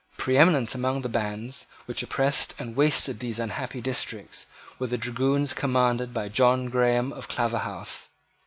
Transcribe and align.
Preeminent 0.17 0.73
among 0.73 1.01
the 1.01 1.09
bands 1.09 1.67
which 1.85 2.01
oppressed 2.01 2.55
and 2.57 2.75
wasted 2.75 3.19
these 3.19 3.37
unhappy 3.37 3.81
districts 3.81 4.47
were 4.79 4.87
the 4.87 4.97
dragoons 4.97 5.53
commanded 5.53 6.11
by 6.11 6.27
John 6.27 6.69
Graham 6.69 7.13
of 7.13 7.27
Claverhouse. 7.27 8.09